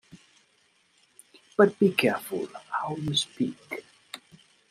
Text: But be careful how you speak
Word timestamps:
But 1.55 1.77
be 1.77 1.91
careful 1.93 2.47
how 2.71 2.95
you 2.95 3.13
speak 3.15 3.85